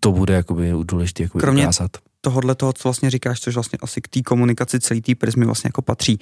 [0.00, 1.90] to bude jakoby důležité jakoby Kromě ukázat.
[2.20, 5.68] tohohle toho, co vlastně říkáš, což vlastně asi k té komunikaci celý té prismy vlastně
[5.68, 6.18] jako patří.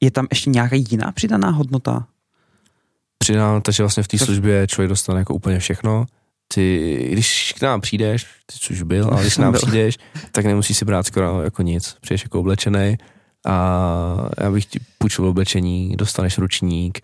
[0.00, 2.06] Je tam ještě nějaká jiná přidaná hodnota?
[3.18, 6.06] Přidám to, že vlastně v té službě člověk dostane jako úplně všechno.
[6.54, 9.98] Ty, když k nám přijdeš, ty což byl, ale když k nám přijdeš,
[10.32, 11.96] tak nemusíš si brát skoro jako nic.
[12.00, 12.98] Přijdeš jako oblečený
[13.46, 17.00] a já bych ti půjčil oblečení, dostaneš ručník,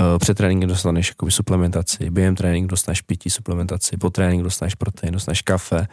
[0.00, 5.12] uh, před tréninkem dostaneš jakoby suplementaci, během tréninku dostaneš pití suplementaci, po tréninku dostaneš protein,
[5.12, 5.88] dostaneš kafe,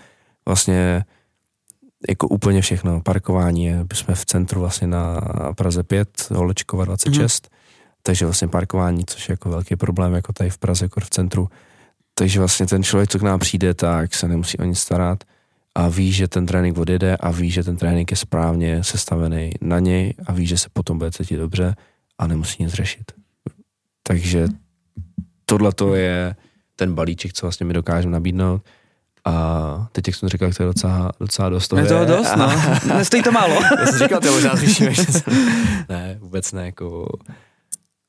[0.45, 1.05] vlastně
[2.09, 5.21] jako úplně všechno, parkování, jsme v centru vlastně na
[5.55, 7.52] Praze 5, Holečkova 26, mm-hmm
[8.03, 11.49] takže vlastně parkování, což je jako velký problém, jako tady v Praze, jako v centru.
[12.13, 15.23] Takže vlastně ten člověk, co k nám přijde, tak se nemusí o nic starat
[15.75, 19.79] a ví, že ten trénink odjede a ví, že ten trénink je správně sestavený na
[19.79, 21.75] něj a ví, že se potom bude cítit dobře
[22.17, 23.11] a nemusí nic řešit.
[24.03, 24.47] Takže
[25.45, 26.35] tohle to je
[26.75, 28.61] ten balíček, co vlastně my dokážeme nabídnout.
[29.25, 31.67] A teď, jak jsem říkal, to je docela, docela dost.
[31.67, 32.51] To je toho dost, no.
[32.97, 33.53] Nestojí to málo.
[33.79, 34.93] Já jsem říkal, to možná zvýšíme.
[35.89, 37.07] Ne, vůbec ne, jako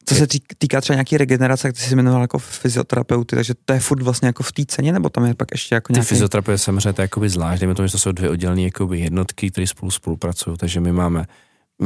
[0.05, 0.27] co se
[0.59, 4.27] týká třeba nějaký regenerace, jak ty jsi jmenoval jako fyzioterapeuty, takže to je furt vlastně
[4.27, 6.09] jako v té ceně, nebo tam je pak ještě jako nějaký...
[6.09, 9.01] Ty fyzioterapeuty samozřejmě to je jakoby zvlášť, dejme tomu, že to jsou dvě oddělené jakoby
[9.01, 11.27] jednotky, které spolu spolupracují, takže my máme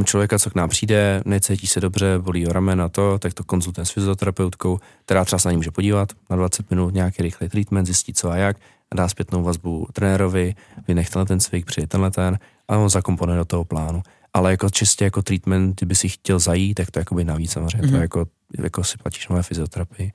[0.05, 3.45] člověka, co k nám přijde, necítí se dobře, bolí o ramen a to, tak to
[3.45, 7.49] konzultujeme s fyzioterapeutkou, která třeba se na ní může podívat na 20 minut, nějaký rychlý
[7.49, 8.57] treatment, zjistit co a jak,
[8.95, 10.55] dá zpětnou vazbu trenérovi,
[10.89, 14.03] vynech tenhle ten cvik, přijde tenhle ten a on zakomponuje do toho plánu
[14.39, 17.79] ale jako čistě jako treatment, kdyby si chtěl zajít, tak to je jakoby navíc samozřejmě,
[17.79, 17.91] mm-hmm.
[17.91, 18.03] to je mhm.
[18.03, 18.27] jako,
[18.59, 20.13] jako si platíš nové fyzioterapii.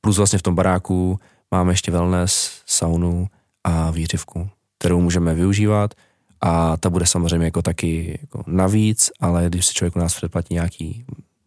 [0.00, 3.26] Plus vlastně v tom baráku máme ještě wellness, saunu
[3.64, 5.94] a výřivku, kterou můžeme využívat
[6.40, 10.54] a ta bude samozřejmě jako taky jako navíc, ale když si člověk u nás předplatí
[10.54, 11.04] nějaký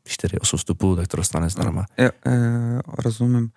[0.07, 1.85] 4-8 vstupů, tak to dostane zdarma.
[1.97, 3.49] Jo, jo, rozumím.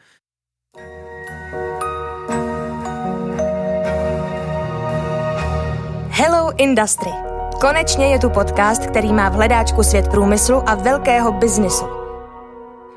[6.11, 11.85] Hello Industry Konečně je tu podcast, který má v hledáčku svět průmyslu a velkého biznisu.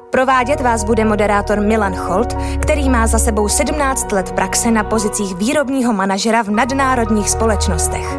[0.09, 5.35] Provádět vás bude moderátor Milan Holt, který má za sebou 17 let praxe na pozicích
[5.35, 8.17] výrobního manažera v nadnárodních společnostech.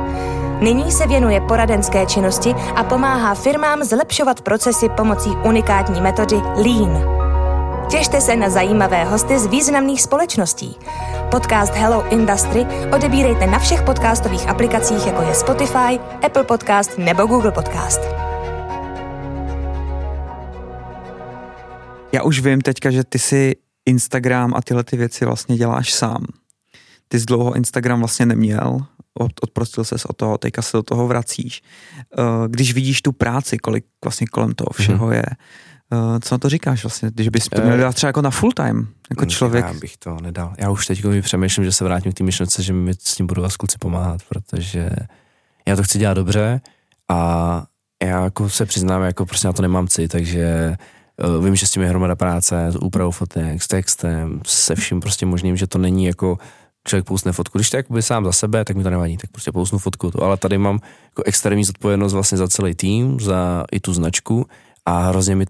[0.61, 7.21] Nyní se věnuje poradenské činnosti a pomáhá firmám zlepšovat procesy pomocí unikátní metody Lean.
[7.92, 10.76] Těšte se na zajímavé hosty z významných společností.
[11.31, 12.61] Podcast Hello Industry
[12.94, 18.00] odebírejte na všech podcastových aplikacích, jako je Spotify, Apple Podcast nebo Google Podcast.
[22.12, 26.26] Já už vím teďka, že ty si Instagram a tyhle ty věci vlastně děláš sám.
[27.09, 28.78] Ty jsi dlouho Instagram vlastně neměl,
[29.14, 31.62] od, odprostil ses od toho, teďka se do toho vracíš.
[32.00, 35.14] Eh, když vidíš tu práci, kolik vlastně kolem toho všeho mm-hmm.
[35.14, 35.26] je,
[36.20, 38.88] co na to říkáš vlastně, když bys to měl dát třeba jako na full time,
[39.11, 39.64] jako člověk?
[39.66, 40.55] Já bych to nedal.
[40.59, 43.42] Já už teď přemýšlím, že se vrátím k té myšlence, že mi s tím budu
[43.42, 44.90] vás kluci pomáhat, protože
[45.68, 46.61] já to chci dělat dobře
[47.09, 47.62] a
[48.02, 50.76] já jako se přiznám, jako prostě na to nemám cit, takže
[51.38, 55.00] uh, vím, že s tím je hromada práce, s úpravou fotek, s textem, se vším
[55.00, 56.38] prostě možným, že to není jako
[56.87, 57.59] člověk pousne fotku.
[57.59, 60.11] Když to je sám za sebe, tak mi to nevadí, tak prostě pousnu fotku.
[60.11, 64.46] To, ale tady mám jako extrémní zodpovědnost vlastně za celý tým, za i tu značku
[64.87, 65.44] a hrozně mi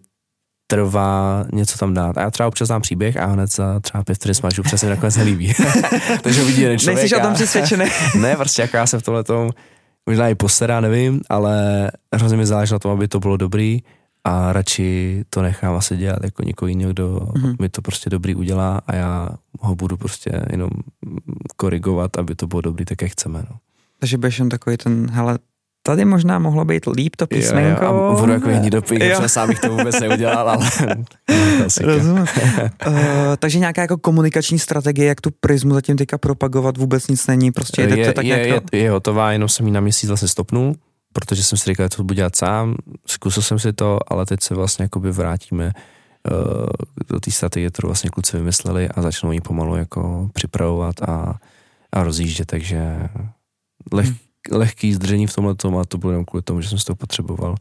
[0.73, 2.19] trvá něco tam dát.
[2.19, 4.87] A já třeba občas dám příběh a hned za třeba pět vteřin smažu, protože se
[4.87, 5.55] mi nakonec nelíbí.
[6.23, 6.99] Takže uvidí jeden člověk.
[6.99, 7.85] Nejsi o tom přesvědčený.
[8.21, 9.51] ne, prostě jak já se v tomhle tom
[10.07, 13.83] možná i poserá, nevím, ale hrozně mi záleží na tom, aby to bylo dobrý
[14.25, 17.57] a radši to nechám asi dělat jako někoho jiného, kdo mm-hmm.
[17.61, 19.29] mi to prostě dobrý udělá a já
[19.61, 20.71] ho budu prostě jenom
[21.57, 23.45] korigovat, aby to bylo dobrý, tak jak chceme.
[23.51, 23.57] No.
[23.99, 25.39] Takže budeš jen takový ten, hele,
[25.83, 27.85] tady možná mohlo být líp to písmenko.
[27.85, 30.71] Jo, jo, a budu jako hnidopík, já sám bych to vůbec neudělal, ale...
[31.81, 32.23] Rozumím.
[32.87, 32.97] uh,
[33.39, 37.83] takže nějaká jako komunikační strategie, jak tu prismu zatím teďka propagovat, vůbec nic není, prostě
[37.83, 38.67] je, to tak je, jako...
[38.73, 40.75] je, je hotová, jenom jsem ji na měsíc vlastně stopnul,
[41.13, 42.75] protože jsem si říkal, že to budu dělat sám,
[43.07, 45.73] zkusil jsem si to, ale teď se vlastně jakoby vrátíme
[46.31, 46.67] uh,
[47.09, 51.35] do té strategie, kterou vlastně kluci vymysleli a začnou ji pomalu jako připravovat a,
[51.93, 53.09] a rozjíždět, takže
[53.93, 54.17] leh, hmm.
[54.51, 56.97] Lehký zdržení v tomhle tom a to bylo jenom kvůli tomu, že jsem z toho
[56.97, 57.55] potřeboval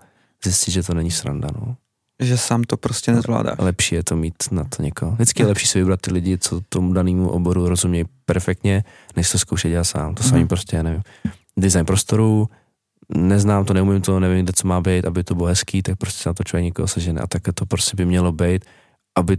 [0.44, 1.76] zjistit, že to není sranda, no.
[2.22, 3.56] Že sám to prostě nezvládáš.
[3.60, 5.12] Lepší je to mít na to někoho.
[5.12, 8.84] Vždycky je lepší si vybrat ty lidi, co tomu danému oboru rozumějí perfektně,
[9.16, 10.16] než to zkoušet dělat sám.
[10.16, 10.48] To samý hmm.
[10.48, 11.02] prostě, nevím,
[11.58, 12.50] design prostoru,
[13.10, 16.30] neznám to, neumím to, nevím, kde co má být, aby to bylo hezký, tak prostě
[16.30, 17.22] na to člověk někoho sežene.
[17.22, 18.66] A tak to prostě by mělo být,
[19.18, 19.38] aby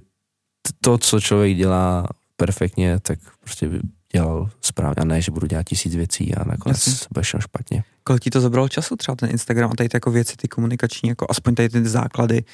[0.81, 3.81] to, co člověk dělá perfektně, tak prostě by
[4.13, 7.07] dělal správně a ne, že budu dělat tisíc věcí a nakonec Jasně.
[7.11, 7.85] bude špatně.
[8.05, 11.09] Kolik ti to zabralo času třeba ten Instagram a tady ty jako věci, ty komunikační,
[11.09, 12.45] jako aspoň tady ty základy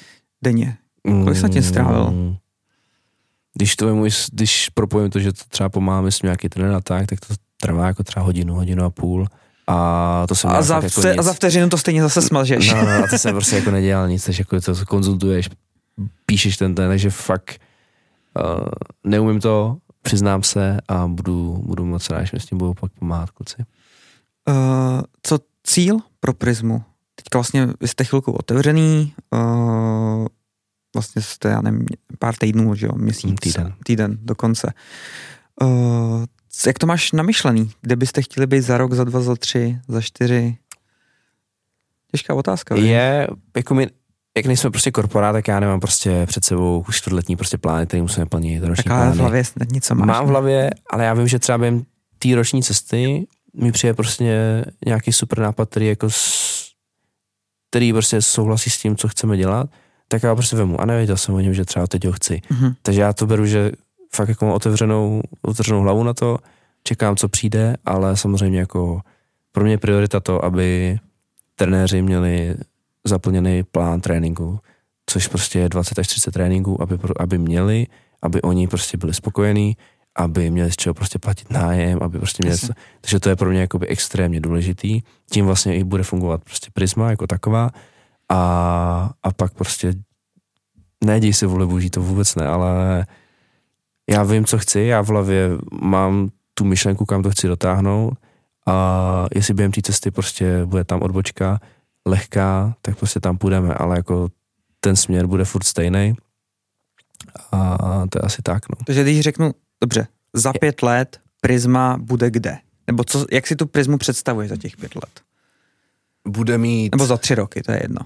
[0.43, 0.77] denně?
[1.23, 2.11] Kolik jsi na tím strávil?
[2.11, 2.35] Mm,
[3.53, 7.07] když to můj, když propojím to, že to třeba pomáháme s nějaký trenér a tak,
[7.07, 9.27] tak to trvá jako třeba hodinu, hodinu a půl
[9.71, 12.73] a to jsem a za, jako vte, a za vteřinu to stejně zase smažeš.
[12.73, 15.49] No, no, a to jsem prostě jako nedělal nic, takže jako to konzultuješ,
[16.25, 17.61] píšeš ten ten, takže fakt
[18.59, 18.67] uh,
[19.03, 23.31] neumím to, přiznám se a budu, budu moc rád, že s tím budu pak pomáhat
[23.31, 23.65] kluci.
[24.47, 26.83] Uh, co cíl pro Prismu?
[27.15, 30.27] Teďka vlastně vy jste chvilku otevřený, uh,
[30.95, 31.85] vlastně jste, já nevím,
[32.19, 34.73] pár týdnů, že jo, měsíc, týden, týden dokonce.
[35.61, 36.25] Uh,
[36.67, 37.71] jak to máš namyšlený?
[37.81, 40.57] Kde byste chtěli být za rok, za dva, za tři, za čtyři?
[42.11, 42.75] Těžká otázka.
[42.75, 43.87] Je, jako my,
[44.37, 48.25] jak nejsme prostě korporát, tak já nemám prostě před sebou čtvrtletní prostě plány, který musíme
[48.25, 50.07] plnit, roční tak ale v hlavě něco máš.
[50.07, 51.83] Mám v hlavě, ale já vím, že třeba během
[52.19, 56.71] té roční cesty mi přijde prostě nějaký super nápad, který jako s,
[57.69, 59.69] který prostě souhlasí s tím, co chceme dělat,
[60.07, 62.41] tak já prostě vemu a nevěděl jsem o něm, že třeba teď ho chci.
[62.51, 62.75] Mm-hmm.
[62.81, 63.71] Takže já to beru, že
[64.15, 66.37] fakt jako mám otevřenou, otevřenou hlavu na to,
[66.83, 69.01] čekám, co přijde, ale samozřejmě jako
[69.51, 70.99] pro mě je priorita to, aby
[71.55, 72.55] trenéři měli
[73.09, 74.59] zaplněný plán tréninku,
[75.05, 77.87] což prostě je 20 až 30 tréninků, aby, aby měli,
[78.21, 79.77] aby oni prostě byli spokojení,
[80.15, 83.49] aby měli z čeho prostě platit nájem, aby prostě měli, co, takže to je pro
[83.49, 85.01] mě jakoby extrémně důležitý.
[85.31, 87.69] Tím vlastně i bude fungovat prostě prisma jako taková
[88.29, 89.93] a, a pak prostě
[91.03, 93.05] neděj se vole boží, to vůbec ne, ale
[94.09, 95.49] já vím, co chci, já v hlavě
[95.81, 98.13] mám tu myšlenku, kam to chci dotáhnout
[98.65, 101.59] a jestli během té cesty prostě bude tam odbočka
[102.05, 104.29] lehká, tak prostě tam půjdeme, ale jako
[104.79, 106.15] ten směr bude furt stejný
[107.51, 107.77] a
[108.09, 108.75] to je asi tak, no.
[108.85, 112.57] Takže když řeknu, dobře, za pět let Prisma bude kde?
[112.87, 115.21] Nebo co, jak si tu Prismu představuje za těch pět let?
[116.27, 116.91] Bude mít...
[116.91, 118.01] Nebo za tři roky, to je jedno.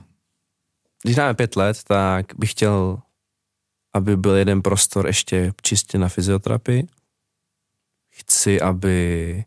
[1.04, 3.02] Když dáme pět let, tak bych chtěl
[3.94, 6.88] aby byl jeden prostor ještě čistě na fyzioterapii.
[8.10, 9.46] Chci, aby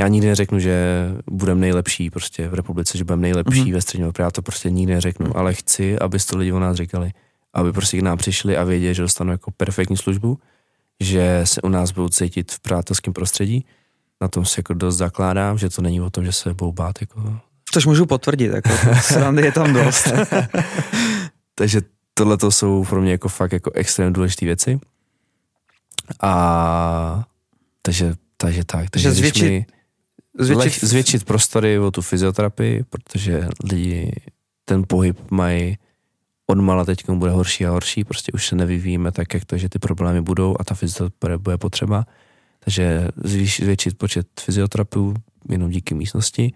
[0.00, 3.74] já nikdy neřeknu, že budeme nejlepší prostě v republice, že budeme nejlepší mm-hmm.
[3.74, 5.38] ve středním já to prostě nikdy neřeknu, mm-hmm.
[5.38, 7.12] ale chci, aby to lidi o nás říkali,
[7.54, 10.38] aby prostě k nám přišli a věděli, že dostanou jako perfektní službu,
[11.00, 13.64] že se u nás budou cítit v přátelském prostředí,
[14.20, 17.00] na tom se jako dost zakládám, že to není o tom, že se budou bát
[17.00, 17.40] jako...
[17.72, 20.12] Což můžu potvrdit, jako srandy je tam dost.
[21.54, 21.80] Takže
[22.14, 24.80] tohle to jsou pro mě jako fakt jako extrémně důležité věci.
[26.20, 27.24] A
[27.82, 28.90] takže, takže tak.
[28.90, 29.66] Takže zvětšit, mi
[30.38, 34.12] zvětšit, zvětšit prostory o tu fyzioterapii, protože lidi
[34.64, 35.78] ten pohyb mají
[36.46, 39.68] od mala teď bude horší a horší, prostě už se nevyvíjíme tak, jak to, že
[39.68, 42.06] ty problémy budou a ta fyzioterapie bude potřeba.
[42.58, 45.14] Takže zvýš, zvětšit počet fyzioterapeutů
[45.48, 46.52] jenom díky místnosti.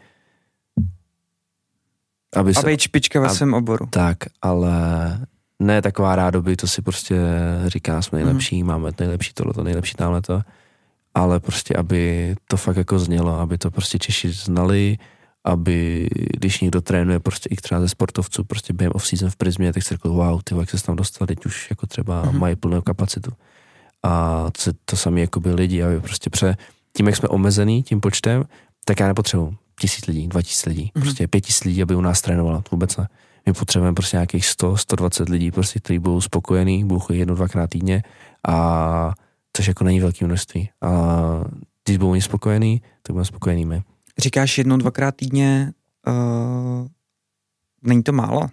[2.36, 3.86] Aby se, a být špička ve svém oboru.
[3.86, 4.70] Tak, ale
[5.58, 7.16] ne taková rádoby, to si prostě
[7.66, 8.68] říká, jsme nejlepší, mm.
[8.68, 10.42] máme nejlepší tohle, to nejlepší tamhle to,
[11.16, 14.98] ale prostě, aby to fakt jako znělo, aby to prostě Češi znali,
[15.44, 19.82] aby když někdo trénuje prostě i třeba ze sportovců, prostě během off-season v Prismě, tak
[19.82, 22.38] si řekl, wow, ty jak se tam dostal, teď už jako třeba mm.
[22.38, 23.30] mají plnou kapacitu.
[24.02, 26.56] A to, to samé jako by lidi, aby prostě pře,
[26.96, 28.44] tím, jak jsme omezený tím počtem,
[28.84, 31.02] tak já nepotřebuji tisíc lidí, dva tisíc lidí, mm.
[31.02, 33.08] prostě pět tisíc lidí, aby u nás trénovalo, vůbec ne
[33.46, 37.70] my potřebujeme prostě nějakých 100, 120 lidí, prostě, kteří budou spokojení, budou chodit jednou, dvakrát
[37.70, 38.02] týdně
[38.48, 39.12] a
[39.56, 40.70] což jako není velké množství.
[40.82, 40.90] A
[41.84, 43.82] když budou oni spokojení, tak budeme spokojení my.
[44.18, 45.72] Říkáš jednou, dvakrát týdně,
[46.06, 46.86] uh,
[47.82, 48.48] není to málo?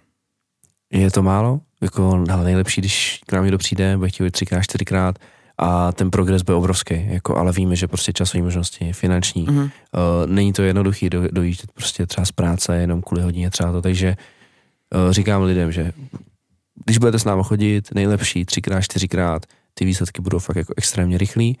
[0.92, 5.18] je to málo, jako nejlepší, když k nám někdo přijde, bude chtít třikrát, čtyřikrát
[5.58, 9.62] a ten progres bude obrovský, jako, ale víme, že prostě časové možnosti, finanční, mm-hmm.
[9.62, 9.70] uh,
[10.26, 14.16] není to jednoduchý do, dojíždět prostě třeba z práce jenom kvůli hodině třeba to, takže
[15.06, 15.92] uh, říkám lidem, že
[16.84, 21.58] když budete s námi chodit, nejlepší třikrát, čtyřikrát, ty výsledky budou fakt jako extrémně rychlý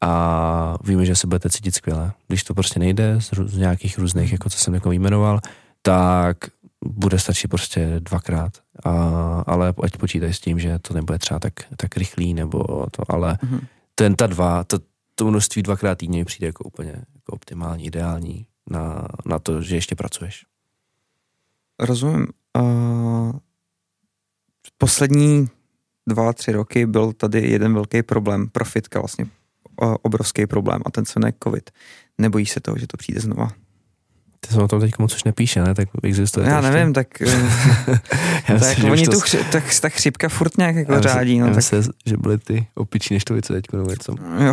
[0.00, 2.12] a víme, že se budete cítit skvěle.
[2.28, 5.40] Když to prostě nejde z, z nějakých různých, jako co jsem jako jmenoval,
[5.82, 6.36] tak
[6.84, 8.52] bude stačit prostě dvakrát,
[8.84, 8.90] a,
[9.46, 13.34] ale ať počítaj s tím, že to nebude třeba tak, tak rychlý, nebo to, ale
[13.34, 13.60] mm-hmm.
[13.94, 14.78] ten ta dva, to,
[15.14, 19.94] to množství dvakrát týdně přijde jako úplně jako optimální, ideální na, na to, že ještě
[19.94, 20.44] pracuješ.
[21.78, 22.26] Rozumím.
[22.58, 23.32] Uh,
[24.78, 25.48] poslední
[26.08, 29.26] dva, tři roky byl tady jeden velký problém pro fitka, vlastně
[30.02, 31.70] obrovský problém a ten se jmenuje covid.
[32.18, 33.50] Nebojíš se toho, že to přijde znova?
[34.40, 35.74] Ty se o tom teď moc už nepíše, ne?
[35.74, 37.08] Tak existuje Já nevím, tak,
[38.46, 41.38] tak myslím, oni tu chři, tak, ta chřipka furt nějak jako řádí.
[41.38, 41.62] No, tak...
[41.62, 44.14] se, že byly ty opičí neštovice teď nebo něco.
[44.44, 44.52] Jo.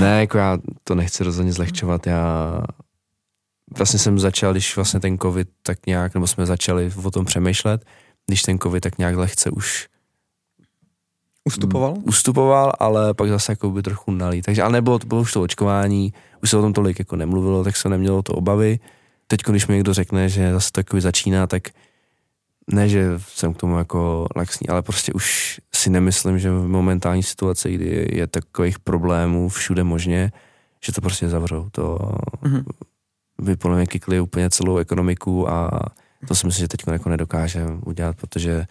[0.00, 2.60] ne, jako já to nechci rozhodně zlehčovat, já
[3.76, 7.84] vlastně jsem začal, když vlastně ten covid tak nějak, nebo jsme začali o tom přemýšlet,
[8.26, 9.88] když ten covid tak nějak lehce už
[11.50, 11.94] Ustupoval?
[12.02, 14.42] Ustupoval, ale pak zase jako by trochu nalý.
[14.42, 17.64] Takže, ale nebylo to bylo už to očkování, už se o tom tolik jako nemluvilo,
[17.64, 18.78] tak se nemělo to obavy.
[19.26, 21.62] Teď, když mi někdo řekne, že zase to začíná, tak
[22.72, 27.22] ne, že jsem k tomu jako laxní, ale prostě už si nemyslím, že v momentální
[27.22, 30.32] situaci, kdy je takových problémů všude možně,
[30.84, 31.68] že to prostě zavřou.
[31.72, 31.98] To
[32.42, 32.64] mm-hmm.
[33.40, 35.70] by podle mě kikli úplně celou ekonomiku a
[36.28, 38.66] to si myslím, že teď jako nedokáže udělat, protože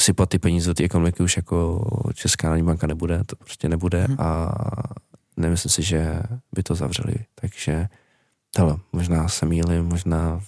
[0.00, 1.84] sypat ty peníze do té ekonomiky už jako
[2.14, 4.16] Česká národní banka nebude, to prostě nebude hmm.
[4.20, 4.54] a
[5.36, 6.22] nemyslím si, že
[6.54, 7.14] by to zavřeli.
[7.34, 7.88] Takže
[8.58, 10.40] hele, možná se mýlím, možná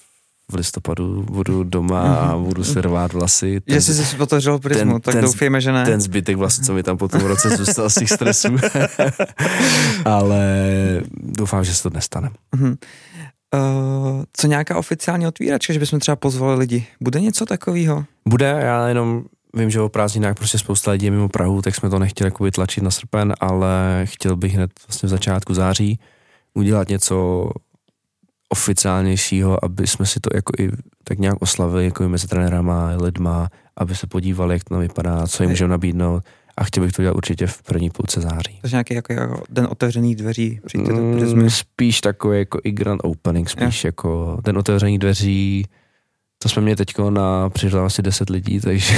[0.51, 2.45] v listopadu budu doma a mhm.
[2.45, 3.61] budu se rvát vlasy.
[3.61, 5.85] Ten, že jsi si otevřel prismu, ten, tak ten, doufejme, že ne.
[5.85, 8.49] Ten zbytek vlastně, co mi tam po tom roce zůstal z těch stresů.
[10.05, 10.45] Ale
[11.13, 12.31] doufám, že se to nestane.
[12.57, 12.77] Uh-huh.
[13.55, 16.87] Uh, co nějaká oficiální otvíračka, že bychom třeba pozvali lidi?
[17.01, 18.05] Bude něco takového?
[18.29, 21.91] Bude, já jenom vím, že o prázdninách prostě spousta lidí je mimo Prahu, tak jsme
[21.91, 25.99] to nechtěli jako tlačit na srpen, ale chtěl bych hned vlastně v začátku září
[26.55, 27.47] udělat něco
[28.49, 30.71] oficiálnějšího, aby jsme si to jako i
[31.05, 35.43] tak nějak oslavili jako i mezi trenérama, lidma, aby se podívali, jak to vypadá, co
[35.43, 36.25] jim můžeme nabídnout
[36.57, 38.59] a chtěl bych to dělat určitě v první půlce září.
[38.61, 40.61] Takže nějaký jako, jako den otevřených dveří?
[40.77, 43.89] Mm, spíš takový jako i grand opening, spíš je.
[43.89, 45.67] jako den otevřených dveří,
[46.42, 48.94] to jsme měli teď na přišlo asi 10 lidí, takže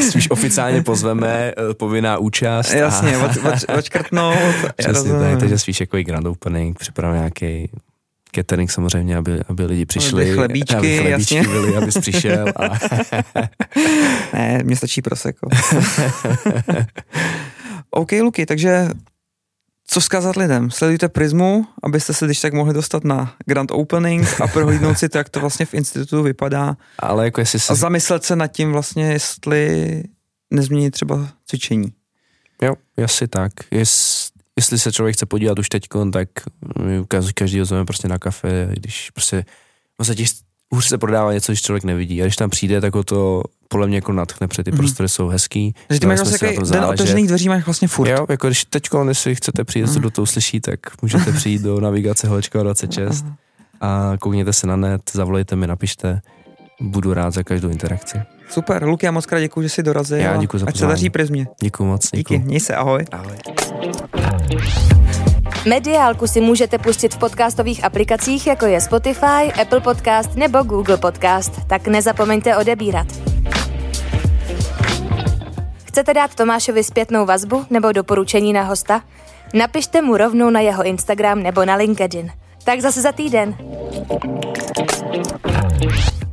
[0.10, 2.72] spíš oficiálně pozveme, eh, povinná účast.
[2.72, 3.76] Jasně, a...
[3.78, 4.36] odškrtnout.
[4.76, 7.70] Přesně tak, takže spíš jako i grand opening, připravím nějaký
[8.34, 10.22] catering samozřejmě, aby, aby lidi přišli.
[10.22, 11.52] Aby chlebíčky, aby chlebíčky jasně.
[11.52, 12.46] byly, abys přišel.
[12.56, 12.78] A...
[14.32, 15.48] ne, mě stačí proseko.
[17.90, 18.88] OK, Luky, takže
[19.86, 20.70] co vzkázat lidem?
[20.70, 25.18] Sledujte Prismu, abyste se když tak mohli dostat na Grand Opening a prohlídnout si to,
[25.18, 26.76] jak to vlastně v institutu vypadá.
[26.98, 27.72] Ale jako jestli se...
[27.72, 30.02] A zamyslet se nad tím vlastně, jestli
[30.50, 31.92] nezměnit třeba cvičení.
[32.62, 33.52] Jo, asi tak.
[33.70, 36.28] Jest, jestli se člověk chce podívat už teď, tak
[37.34, 39.44] každý ho zveme prostě na kafe, když prostě
[39.98, 40.26] vlastně
[40.72, 42.22] hůř se prodává něco, když člověk nevidí.
[42.22, 43.42] A když tam přijde, tak ho to
[43.74, 44.76] podle mě jako natchne, protože ty mm.
[44.76, 45.74] prostory jsou hezký.
[45.88, 48.08] Takže ty máš vlastně jako den otevřených dveří máš vlastně furt.
[48.08, 49.92] Jo, jako když teď, si chcete přijít, mm.
[49.92, 53.24] co do toho slyší, tak můžete přijít do navigace Holečka 26
[53.80, 56.20] a koukněte se na net, zavolejte mi, napište.
[56.80, 58.18] Budu rád za každou interakci.
[58.48, 60.18] Super, Luky, já moc krát děkuji, že jsi dorazil.
[60.18, 60.74] Já děkuji za pozvání.
[60.74, 61.46] Ať se daří Prismě.
[61.62, 62.10] Děkuji moc.
[62.14, 62.38] Děkuji.
[62.38, 63.04] Díky, měj se, ahoj.
[63.12, 63.36] Ahoj.
[65.68, 71.66] Mediálku si můžete pustit v podcastových aplikacích, jako je Spotify, Apple Podcast nebo Google Podcast,
[71.66, 73.06] tak nezapomeňte odebírat.
[75.94, 79.02] Chcete dát Tomášovi zpětnou vazbu nebo doporučení na hosta?
[79.54, 82.30] Napište mu rovnou na jeho Instagram nebo na LinkedIn.
[82.64, 83.56] Tak zase za týden.